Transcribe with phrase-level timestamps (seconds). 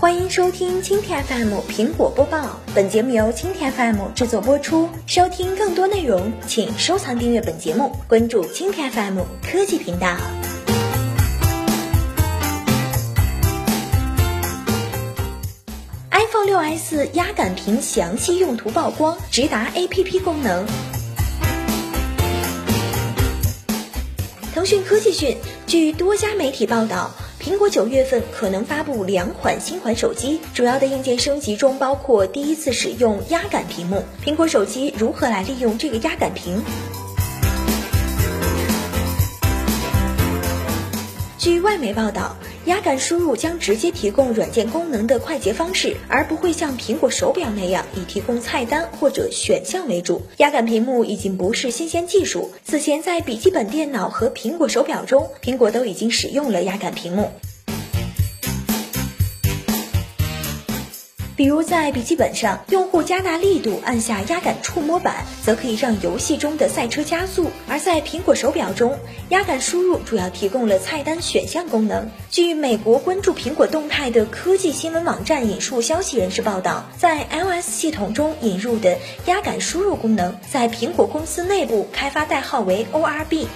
[0.00, 4.88] 欢迎收听蜻蜓 FM 苹果播报，本节目由蜻蜓 FM 制作播出。
[5.08, 10.16] 收听更多内容，请收藏订阅本节目，关注蜻蜓 FM 科技频道。
[16.12, 20.64] iPhone 6s 压感屏详细用途曝光，直达 APP 功能。
[24.54, 25.36] 腾讯科技讯，
[25.66, 27.10] 据多家媒体报道。
[27.48, 34.04] 苹果九月份可能发布两款新款手机，主要的硬件升级中包括第一次使用压感屏幕。
[34.22, 36.62] 苹果手机如何来利用这个压感屏？
[41.38, 42.36] 据外媒报道，
[42.68, 50.20] 压感输入将直接提供软件功能的快捷方式，而不会像苹果手表那样以提供菜单或者选项为主。
[50.36, 57.30] 压感屏幕已经不是新鲜技术，此前在笔记本电脑和苹果手表中，苹果都已经使用了压感屏幕。
[61.38, 72.10] 比如在笔记本上，用户加大力度按下压感触摸板，则可以让游戏中的赛车加速；而在苹果手表中，压感输入主要提供了菜单选项功能。
[72.28, 83.46] 据美国关注苹果动态的科技新闻网站引述消息人士报道，在 iOS 系统中引入的压感输入功能，在苹果公司内部开发代号为 ORB。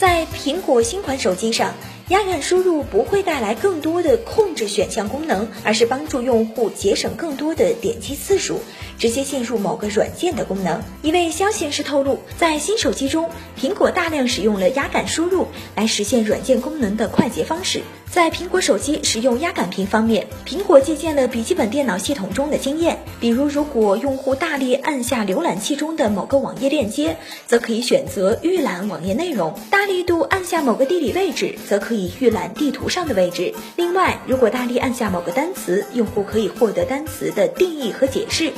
[0.00, 1.72] 在苹果新款手机上。
[2.08, 8.60] 压感输入不会带来更多的控制选项功能，而是帮助用户节省更多的点击次数，
[8.96, 10.80] 直接进入某个软件的功能。
[11.02, 13.28] 一位消息人士透露，在新手机中，
[13.60, 17.82] 苹果大量使用了压感输入来实现软件功能的快捷方式。
[18.08, 23.00] 在苹果手机使用压感屏方面，苹果借鉴了笔记本电脑系统中的经验。
[23.20, 27.16] 比如，如果用户大力按下浏览器中的某个网页链接，
[27.48, 33.54] 则可以选择预览网页内容；大力度按下某个地理位置，则可以预览地图上的位置。
[33.76, 38.52] 另外，如果大力按下某个单词，用户可以获得单词的定义和解释。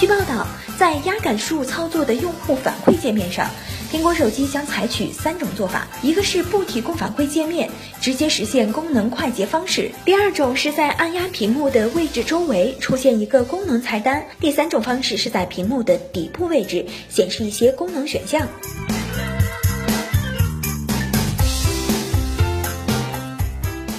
[0.00, 0.46] 据报道，
[0.78, 3.48] 在压感输入操作的用户反馈界面上。
[3.90, 7.70] 苹果手机将采取三种做法：一个是不提供反馈界面，
[8.02, 18.46] 直接实现功能快捷方式；第二种是在按压屏幕的位置周围出现一个功能菜单；第三种方式是在屏幕的底部位置显示一些功能选项。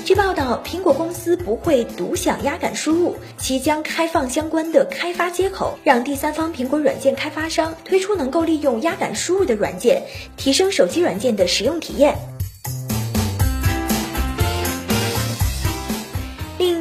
[0.09, 10.01] 据报道，苹果公司不会独享压感输入，其将开放相关的开发接口，让第三方苹果软件开发商推出能够利用压感输入的软件，
[10.35, 12.17] 提升手机软件的使用体验。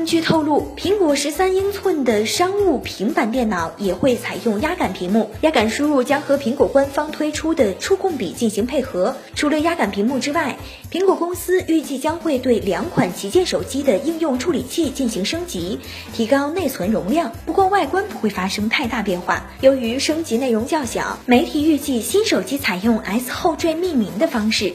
[0.08, 9.16] 据透露，苹果十三英寸的商务平板电脑也会采用压感屏幕，压感输入将和苹果官方推出的触控笔进行配合。
[9.34, 10.56] 除了压感屏幕之外，
[10.90, 15.78] 苹果公司预计将会对两款旗舰手机的应用处理器进行升级，
[16.14, 17.30] 提高内存容量。
[17.44, 19.50] 不过外观不会发生太大变化。
[19.60, 24.72] 由于升级内容较小，媒体预计新手机采用 S 后缀命名的方式。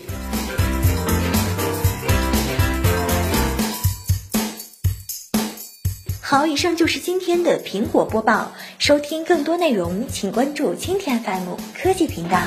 [6.33, 8.53] 好，以上就是今天的苹果播报。
[8.79, 12.39] 收听更多内容，请关注蜻蜓 FM 科技频道。